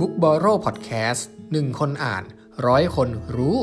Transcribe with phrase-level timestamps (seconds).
[0.00, 1.22] Book b o r r o w Podcast
[1.52, 2.24] หนึ่งคนอ่าน
[2.66, 3.56] ร้อยคนรู้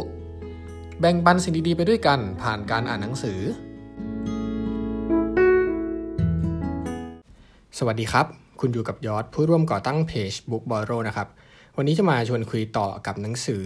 [1.00, 3.40] แบ่งปันสิ่งดีๆไปด้วยกันผ่านการอ่านหนังสือ
[7.78, 8.26] สวัสดีครับ
[8.60, 11.28] คุณอยู่กับยอดผู้ร่วมก่อตั้งเพจ Book b o r r o w นะครับ
[11.78, 13.64] วันนี้จะมาชวนคุยต่อกับหนังสือ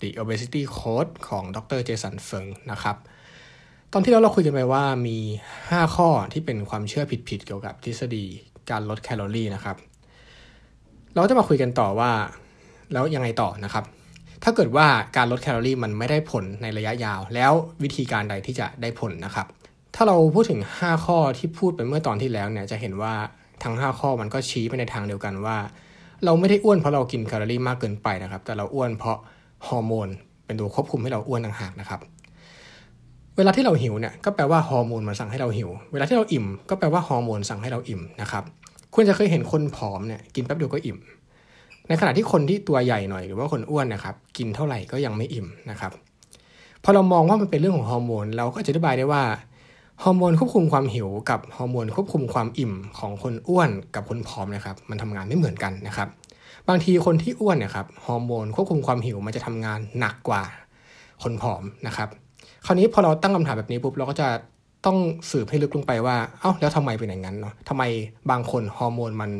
[0.00, 2.96] The Obesity Code ของดรเจสันเฟิงนะครับ
[3.92, 5.18] ตอนที่เราเราคุยกันไปว่ามี
[5.58, 8.24] 5 ข้อที่เป็นความเชื่อผิดๆเกี่ยวกับทฤษฎี
[8.70, 9.78] การลดแคลอรี่นะครับ
[11.14, 12.10] เราจะมาคุยกันต่อว่า
[12.92, 13.84] แล้วยังไงต่อนะครับ
[14.42, 14.86] ถ้าเกิดว่า
[15.16, 19.46] การลดแคลอรี่มันไม่ได้ผลในระยะยาว แล้ววิธีการใดที่จะได้ผลนะครับ
[19.94, 23.14] ถ้าเราพูดถึง 5 ข้อที่พูดไปเมื่อตอนที่แล้วเนี่ยจะเห็นว่า
[23.64, 25.56] ทั้ง 5 ข้อมันก็ชี้ไปในทางเดียวกันว่า
[26.24, 29.18] เราไม่ได้อ้วนเพราะเรากินแคลอรี่มากเกินไปนะครับ แต่เราอ้วนเพราะ
[29.66, 30.08] ฮอร์โมน
[30.46, 32.00] เป็นตัวควบคุมให้เราอ้วนต่างหากนะครับ
[33.36, 38.44] เวลาที่เราหิวเนี่ยก็แปลว่าฮอร์โมนมันสั่งให้เราหิว เวลาที่เราอิ่ม ก็แปลว่าฮอร์โมนสั่งให้เราอิ่มนะครับ
[38.94, 40.98] คุณจะเคยเห็นคนผอมเนี่ยกินแป๊บเดียวก็อิ่ม
[41.88, 45.92] ในขณะที่คนที่ตัวใหญ่หน่อยหรือว่าคนอ้วนนะครับกินเท่าไหร่ก็ยังไม่อิ่มนะครับ
[46.84, 49.22] พอเรามองว่ามันเป็นเรื่องของฮอร์โมนเราก็จะอธิบายได้ว่า
[50.02, 56.08] ฮอร์โมนควบคุมความหิวกับฮอร์โมนควบคุมความอิ่มของคนอ้วนกับคนผอมนะครับ มันทำงานไม่เหมือนกันนะครับ
[56.68, 60.42] บางทีคนที่อ้วนเนี่ยครับฮอร์โมนควบคุมความหิวมันจะทำงานหนักกว่า
[61.22, 62.08] คนผอมนะครับ
[62.66, 64.28] คราวนี้พอเราตั้งคำถามแบบนี้ปุ๊บเราก็จะ
[64.86, 64.96] ต้อง
[65.30, 67.82] สืบให้ลึกลงไปว่า เอ้าแล้วทำไมเป็นอย่างนั้นเนาะทำไม
[68.30, 69.30] บางคนฮอร์โมนมัน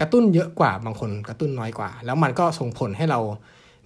[0.00, 3.20] กระตุ้นเยอะกว่าบางคนกระตุ้นน้อยกว่า แล้วมันก็ส่งผลให้เรา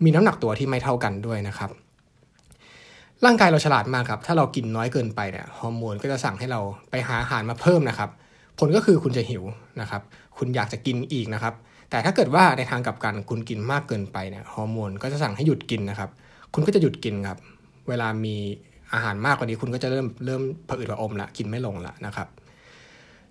[0.04, 1.70] มีน้ำหนักตัวที่ไม่เท่ากันด้วยนะครับ
[3.24, 6.60] ร่างกายเราฉลาดมากครับ ถ้าเรากินน้อยเกินไปเนี่ยฮอร์โมนก็จะสั่งให้เรา
[6.90, 8.10] ไปหาอาหารมาเพิ่มนะครับ
[8.58, 9.44] ผลก็คือคุณจะหิว
[9.80, 10.02] นะครับ
[10.38, 11.54] คุณอยากจะกินอีกนะครับ
[11.90, 16.10] แต่ถ้าเกิดว่าในทางกลับกันคุณกินมากเกินไปเนี่ยฮอร์โมนก็จะสั่งให้หยุดกินนะครับ
[16.54, 17.38] คุณก็จะหยุดกินครับ
[17.88, 18.36] เวลามี
[18.92, 22.28] อาหารมากกว่านี้คุณก็จะเริ่มเริ่มผะอืดผะอมละกินไม่ลงละนะครับ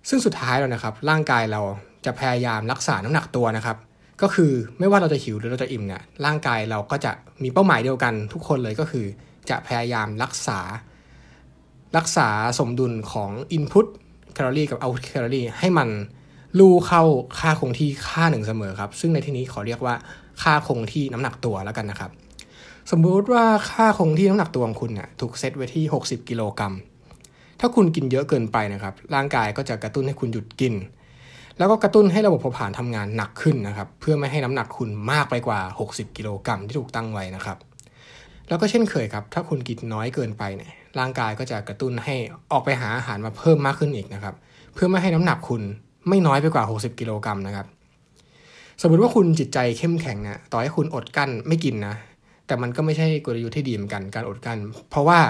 [0.08, 1.60] ซึ่งสุดท้ายแล้วนะครับ ร่างกายเรา
[2.06, 3.76] จะพยายามรักษาน้ำหนักตัวนะครับ
[4.22, 9.06] ก็คือไม่ว่าเราจะหิวหรือเราจะอิ่มเนี่ยร่างกายเราก็จะมีเป้าหมายเดียวกันทุกคนเลยก็คือ
[9.50, 10.60] จะพยายามรักษา
[11.96, 12.28] รักษา
[12.58, 13.86] สมดุลของ Input
[14.34, 15.88] แคลอรี่กับ Out แคลอรี่ให้มัน
[16.58, 17.02] ลู่เข้า
[17.40, 19.94] ค่าคงที่ค่าหนึ่งเสมอครับ ซึ่งในที่นี้ขอเรียกว่า
[20.42, 22.10] ค่าคงที่น้ำหนักตัวแล้วกันนะครับ
[22.90, 26.74] สมมุติว่าค่าคงที่น้ำหนักตัวของคุณเนี่ยถูกเซตไว้ที่ 60 กิโลกรัม
[27.60, 30.74] ถ้าคุณกินเยอะเกินไปนะครับ ร่างกายก็จะกระตุ้นให้คุณหยุดกิน
[31.58, 37.58] แล้วก็กระตุ้นให้ระบบเผาผลาญทำงานหนักขึ้นนะครับ เพื่อไม่ให้น้ำหนักคุณมากไปกว่า 60 กิโลกรัมที่ถูกตั้งไว้นะครับ
[38.48, 42.14] แล้วก็เช่นเคยครับ ถ้าคุณกินน้อยเกินไปเนี่ย ร่างกายก็จะกระตุ้นให้
[42.52, 44.34] ออกไปหาอาหารมาเพิ่มมากขึ้นอีกนะครับ
[44.74, 45.62] เพื่อไม่ให้น้ำหนักคุณ
[46.08, 47.66] ไม่น้อยไปกว่า 60 กิโลกรัมนะครับ
[48.82, 51.94] สมมติว่าคุณจิตใจเข้มแข็งนะ ต่อให้คุณอดกั้นไม่กินนะ
[52.46, 54.58] แต่มันก็ไม่ใช่กลยุทธ์ที่ดีเหมือนกันการอดกั้น
[54.90, 55.20] เพราะว่า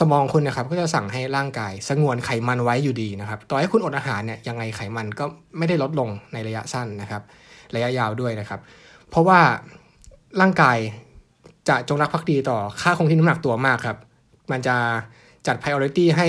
[0.00, 5.24] สมองคุณนะครับก็จะสั่งให้ร่างกาย สงวนไขมันไว้อยู่ดีนะครับ ต่อให้คุณอดอาหารเนี่ยยังไงไขมันก็
[5.58, 7.22] ไม่ได้ลดลงในระยะสั้นนะครับ
[7.74, 8.60] ระยะยาวด้วยนะครับ
[9.10, 9.40] เพราะว่า
[10.40, 10.78] ร่างกาย
[11.68, 13.98] จะจงรักภักดีต่อค่าคงที่น้ำหนักตัวมากครับ
[14.50, 14.76] มันจะ
[15.46, 16.28] จัด priority ให้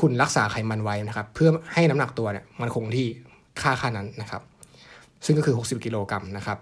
[0.00, 3.06] คุณรักษาไขมันไว้นะครับ เพื่อให้น้ำหนักตัวเนี่ยมันคงที่
[3.62, 4.42] ค่าค่านั้นนะครับ
[5.24, 6.58] ซึ่งก็คือ 60 กิโลกรัมนะครับ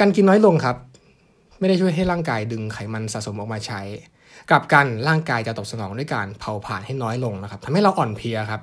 [0.00, 0.76] การกินน้อยลงครับ
[1.58, 3.80] ไม่ได้ช่วยให้ร่างกายดึงไขมันสะสมออกมาใช้
[4.50, 8.62] กลับกันร่างกายจะตอบสนองด้วยการเผาผลาญให้น้อยลงนะครับทำให้เราอ่อนเพลียครับ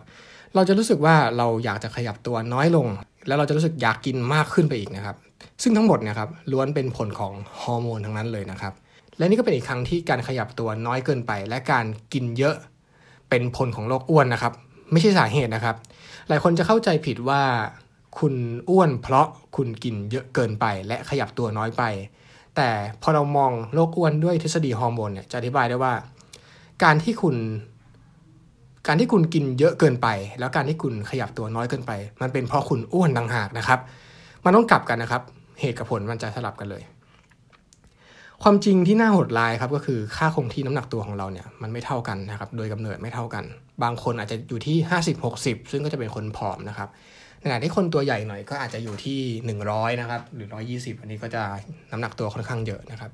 [0.56, 2.88] เราจะรู้สึกว่าเราอยากจะขยับตัวน้อยลง
[3.28, 5.16] แล้วเราจะรู้สึกอยากกินมากขึ้นไปอีกนะครับ
[5.62, 8.74] ซึ่งทั้งหมดเนี่ยครับล้วนเป็นผลของฮอร์โมนทั้งนั้นเลยนะครับ
[9.18, 12.56] และนี่ก็เป็นอีกครั้งที่การขยับตัวน้อยเกินไป และการกินเยอะ
[13.30, 14.54] เป็นผลของโรคอ้วนนะครับ
[14.92, 15.76] ไม่ใช่สาเหตุนะครับ
[16.30, 17.42] หลายคนจะเข้าใจผิดว่า
[18.20, 18.36] คุณ
[18.70, 21.84] อ้วนเพราะคุณกินเยอะเกินไป และขยับตัวน้อยไป
[22.56, 22.70] แต่
[23.02, 25.94] พอเรามองโรคอ้วนด้วยทฤษฎีฮอร์โมนเนี่ยจะอธิบายได้ว่า
[26.84, 27.36] การที่คุณ
[28.88, 30.08] การที่คุณกินเยอะเกินไป
[30.40, 31.92] แล้วการที่คุณขยับตัวน้อยเกินไป
[32.22, 33.80] มันเป็นเพราะคุณอ้วนต่างหากนะครับ
[34.46, 35.22] มันต้องกลับกันนะครับ
[35.60, 36.84] เหตุกับผลมันจะสลับกันเลย
[38.44, 43.44] ความจริงที่น่าหดร้ายครับก็คือค่าคงที่น้ำหนักตัวของเราเนี่ยมันไม่เท่ากันนะครับ โดยกำเนิดไม่เท่ากัน
[43.84, 44.78] บางคนอาจจะอยู่ที่
[45.24, 46.90] 50-60 ซึ่งก็จะเป็นคนผอมนะครับ
[47.44, 49.20] ขณะที่คนตัวใหญ่หน่อยก็อาจจะอยู่ที่
[49.62, 51.44] 100 นะครับ หรือ 120 อันนี้ก็จะ
[51.92, 53.12] น้ำหนักตัวค่อนข้างเยอะนะครับ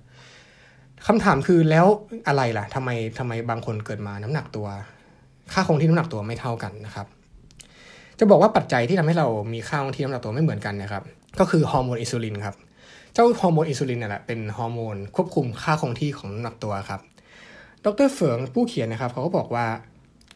[1.08, 1.86] คำถามคือแล้ว
[2.28, 2.90] อะไรล่ะทำไม
[3.20, 4.68] ทำไมบางคนเกิดมาน้ำหนักตัว
[5.54, 7.08] ค่าคงที่น้ำหนักตัวไม่เท่ากันนะครับ
[8.20, 11.04] จะบอกว่าปัจจัยที่ทำให้เรามีค่าคงที่น้ำหนักตัวไม่เหมือนกันนะครับ
[11.40, 12.56] ก็คือฮอร์โมนอินซูลินครับ
[13.14, 17.02] เจ้าฮอร์โมนอินซูลินนี่แหละเป็นฮอร์โมนควบคุมค่าคงที่ของน้ำหนักตัวครับ
[17.86, 19.66] ดรเฟิงผู้เขียนนะครับ เขาก็บอกว่า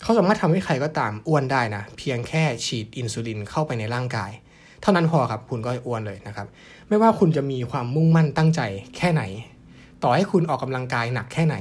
[0.04, 4.32] เขาสามารถทำให้ใครก็ตามอ้วนได้นะ เพียงแค่ฉีดอินซูลินเข้าไปในร่างกาย
[4.82, 6.48] เท่านั้นพอครับคุณก็อ้วนเลยนะครับ
[6.90, 8.62] ไม่ว่าคุณจะมีความมุ่งมั่นตั้งใจ
[8.98, 9.24] แค่ไหน
[10.04, 11.56] ต่อให้คุณออกกำลังกายหนักแค่ไหน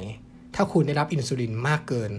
[0.55, 2.13] ถ้าคุณได้รับอินซูลินมากเกิน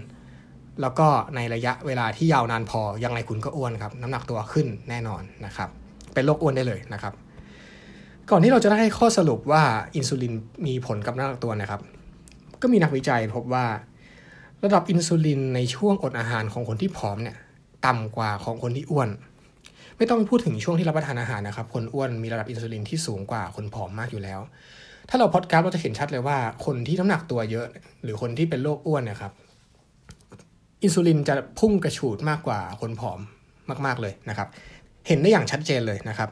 [0.80, 5.68] แล้วก็ในระยะเวลาที่ยาวนานพอยังไงคุณก็อ้วนครับ น้ำหนักตัวขึ้นแน่นอนนะครับ
[6.14, 7.14] เป็นโรคอ้วนได้เลยนะครับ
[8.30, 9.62] ก่อนที่เราจะได้ข้อสรุปว่า
[9.96, 10.34] อินซูลิน
[10.66, 11.80] มีผลกับน้ำหนักตัวนะครับ
[12.62, 13.64] ก็มีนักวิจัยพบว่า
[14.64, 17.36] ระดับอินซูลินในช่วงอดอาหารของคนที่ผอมเนี่ย
[17.86, 19.08] ต่ำกว่าของคนที่อ้วน
[19.96, 24.40] ไม่ต้องพูดถึงช่วงที่รับประทานอาหารนะครับ คนอ้วนมีระดับอินซูลินที่สูงกว่าคนผอมมากอยู่แล้ว
[25.08, 27.66] ถ้าเราพอดกราฟเราจะเห็นชัดเลยว่า คนที่น้ำหนักตัวเยอะ
[28.02, 29.32] หรือคนที่เป็นโรคอ้วนเนี่ยครับ
[30.82, 33.20] อินซูลินจะพุ่งกระฉูดมากกว่าคนผอม
[33.86, 34.48] มาก ๆเลยนะครับ
[35.06, 36.28] เห็นได้อย่างชัดเจนเลยนะครับ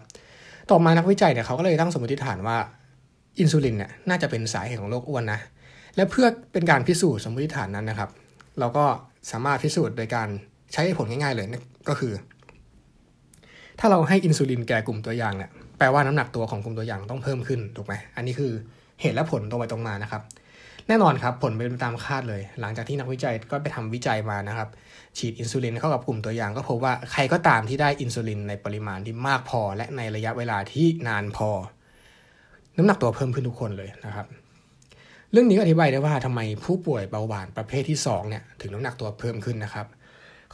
[0.70, 2.56] ต่อมานักวิจัยเนี่ยเขาก็เลยตั้งสมมติฐานว่า
[3.40, 5.40] อินซูลินเนี่ยน่าจะเป็นสาเหตุของโรคอ้วนนะ
[5.96, 8.10] และเพื่อเป็นการพิสูจน์สมมติฐานนั้นนะครับ
[8.58, 8.84] เราก็
[9.30, 10.28] สามารถพิสูจน์โดยการ
[10.72, 11.46] ใช้ผลง่ายๆเลย
[11.88, 12.12] ก็คือ
[13.80, 18.52] ถ้าเราให้อินซูลินแก่กลุ่มตัวอย่างเนี่ยแปลว่าน้ำหนักตัวของกลุ่มตัวอย่างต้องเพิ่มขึ้นถูกไหมอันนี้คือ
[19.00, 20.22] เหตุและผลตรงไปตรงมานะครับ
[20.88, 24.68] แน่นอนครับผลเป็นตามคาดเลย หลังจากที่นักวิจัยก็ไปทำวิจัยมานะครับ
[25.18, 31.50] ฉีดอินซูลินเข้ากับกลุ่มตัวอย่าง ก็พบว่าใครก็ตามที่ได้อินซูลินในปริมาณที่มากพอ และในระยะเวลาที่นานพอ
[32.76, 34.26] น้ำหนักตัวเพิ่มขึ้นทุกคนเลยนะครับ
[35.34, 39.86] เรื่องนี้อธิบายได้ว่าทำไมผู้ป่วยเบาหวานประเภทที่2เนี่ยถึงน้ำหนักตัวเพิ่มขึ้นนะครับ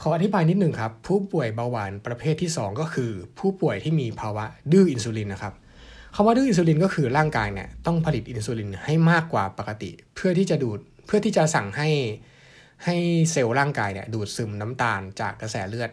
[0.01, 5.53] ขออธิบายนิดนึงครับ ผู้ป่วยเบาหวานประเภทที่ 2 ก็คือ ผู้ป่วยที่มีภาวะดื้ออินซูลินนะครับ
[6.15, 11.89] คำว่าดื้ออินซูลินก็คือร่างกายเนี่ยต้องผลิตอินซูลินให้มากกว่าปกติ เพื่อที่จะดูดเพื่อที่จะสั่งให้
[12.85, 12.95] ให้
[13.31, 15.89] เซลล์ร่างกายเนี่ยดูดซึมน้ำตาลจากกระแสเลือด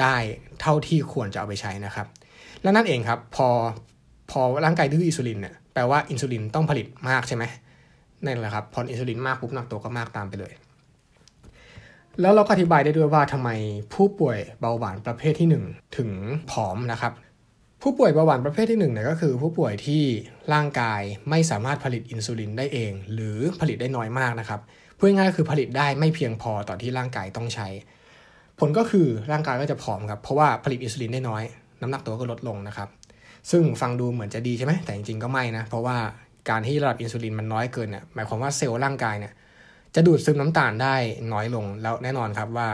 [0.00, 0.14] ได้
[0.60, 2.06] เท่าที่ควรจะเอาไปใช้นะครับ
[2.62, 3.48] และนั่นเองครับพอ
[4.30, 7.44] พอร่างกายดื้ออินซูลินเนี่ยแปลว่าอินซูลินต้องผลิตมากใช่ไหม
[8.24, 10.52] นั่นแหละครับพออินซูลินมากปุ๊บน้ำหนักตัวก็มากตามไปเลย
[12.20, 13.50] แล้วเราก็อธิบายได้ด้วยว่าทำไม
[13.94, 16.10] ผู้ป่วยเบาหวานประเภทที่ 1 ถึง
[16.50, 17.12] ผอมนะครับ
[17.82, 20.02] ผู้ป่วยเบาหวานประเภทที่1เนี่ยก็คือ ผู้ป่วยที่
[20.54, 21.00] ร่างกาย
[21.30, 24.60] ไม่สามารถผลิตอินซูลินได้เอง หรือผลิตได้น้อยมากนะครับ
[24.96, 27.68] พูดง่ายๆคือผลิตได้ไม่เพียงพอต่อที่ร่างกายต้องใช้
[28.58, 31.42] ผลก็คือร่างกายก็จะผอมครับเพราะว่าผลิตอินซูลินได้น้อย
[31.80, 32.88] น้ำหนักตัวก็ลดลงนะครับ
[33.50, 35.96] ซึ่งฟังดูเหมือนจะดีใช่ไหมแต่จริงๆก็ไม่นะ เพราะว่า
[36.50, 39.32] การที่ระดับอินซูลินมันน้อยเกินเนี่ยหมายความว่าเซลล์ร่างกายเนี่ย
[39.94, 40.94] จะดูดซึมน้ำตาลได้
[41.32, 42.68] น้อยลงแล้วแน่นอนครับว่า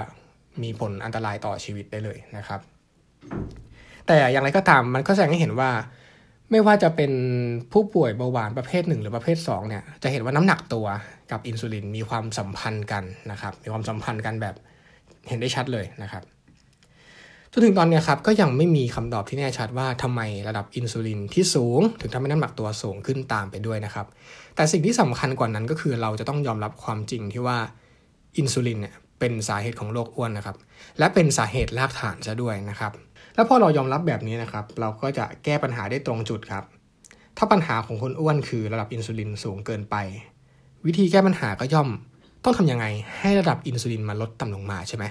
[0.62, 2.60] มีผลอันตรายต่อชีวิตได้เลยนะครับ
[4.06, 5.70] แต่อย่างไรก็ตามมันก็แสดงให้เห็นว่า
[6.50, 7.12] ไม่ว่าจะเป็น
[7.72, 10.86] ผู้ป่วยเบาหวานประเภทหนึ่งหรือประเภท2เนี่ยจะเห็นว่าน้ำหนักตัว
[11.30, 14.54] กับอินซูลินมีความสัมพันธ์กันนะครับ มีความสัมพันธ์กันแบบ
[15.28, 16.22] เห็นได้ชัดเลยนะครับ
[17.56, 24.06] จนถึงตอนนี้ครับก็ยังไม่มีคำตอบที่แน่ชัดว่าทำไมระดับอินซูลินที่สูง ถึงทำให้น้ำหนักตัวสูงขึ้นตามไปด้วยนะครับ
[24.56, 27.58] แต่สิ่งที่สำคัญกว่านั้นก็คือเราจะต้องยอมรับความจริงที่ว่า
[28.38, 30.56] อินซูลินเนี่ยเป็นสาเหตุของโรคอ้วนนะครับ
[30.98, 32.92] และเป็นสาเหตุรากฐานซะด้วยนะครับ
[33.34, 36.64] แล้วพอเรายอมรับแบบนี้นะครับ เราก็จะแก้ปัญหาได้ตรงจุดครับ
[37.38, 39.96] ถ้าปัญหาของคนอ้วนคือระดับอินซูลินสูงเกินไป
[40.86, 41.88] วิธีแก้ปัญหาก็ย่อม
[42.44, 42.86] ต้องทำยังไง
[43.20, 45.04] ให้ระดับอินซูลินมาลดต่ำลงมาใช่ไหม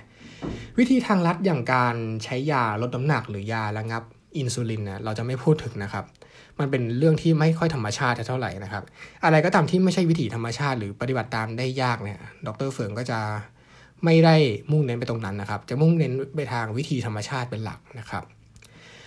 [0.77, 4.03] วิธีทางลัดอย่างการใช้ยาลดน้ำหนักหรือยาระงับ
[4.37, 6.05] อินซูลินนะเราจะไม่พูดถึงนะครับ
[6.59, 8.83] มันเป็นเรื่องที่ไม่ค่อยธรรมชาติเท่าไหร่นะครับ
[9.23, 13.19] อะไรก็ตามที่ไม่ใช่วิถีธรรมชาติ หรือปฏิบัติตามได้ยากเนี่ย ดรเฟิงก็จะ
[14.05, 14.35] ไม่ได้
[14.71, 18.23] มุ่งเน้นไปตรงนั้นนะครับ จะมุ่งเน้นไปทางวิธีธรรมชาติเป็นหลักนะครับ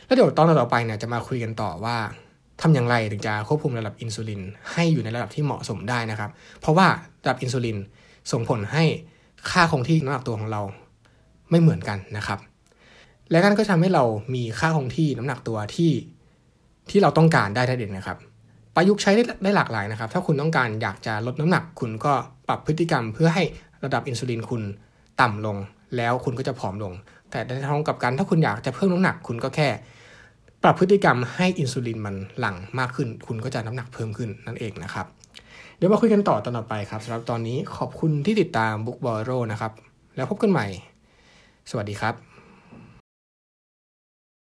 [0.06, 1.96] แล้วเดี๋ยวตอนต่อไปเนี่ยจะมาคุยกันต่อว่า
[2.62, 4.40] ทำอย่างไรถึงจะควบคุมระดับอินซูลิน
[4.72, 6.30] ให้อยู่ในระดับที่เหมาะสมได้นะครับ
[6.60, 6.86] เพราะว่า
[7.22, 7.78] ระดับอินซูลิน
[8.32, 8.84] ส่งผลให้
[9.50, 10.62] ค่าคงที่น้ำหนักตัวของเรา
[11.50, 12.38] ไม่เหมือนกันนะครับ
[13.30, 15.92] และนั่นก็ทำให้เรามีค่าคงที่น้ำหนักตัวที่
[16.90, 18.18] ที่เราต้องการได้ทันเด่นนะครับ
[18.74, 22.12] ประยุกต์ใช้ได้ได้หลากหลายนะครับ ถ้าคุณต้องการอยากจะลดน้ำหนัก คุณก็
[22.48, 23.42] ปรับพฤติกรรมเพื่อให้
[23.84, 24.62] ระดับอินซูลินคุณ
[25.20, 25.56] ต่ำลง
[25.96, 26.92] แล้วคุณก็จะผอมลง
[27.30, 29.68] แต่ในทางกับกันถ้าคุณอยากจะเพิ่มน้ำหนักคุณก็แค่
[30.62, 35.06] ปรับพฤติกรรมให้อินซูลินมันหลั่งมากขึ้น คุณก็จะน้ำหนักเพิ่มขึ้นนั่นเองนะครับ
[35.76, 39.72] เดี๋ยวมาคุยกันต่อตอนต่อไปครับสำหรับตอนนี้ขอบคุณที่ติดตามบุ๊กบอโรนะครับ
[40.16, 40.66] แล้วพบกันใหม่
[41.70, 42.35] สวัสดีครับ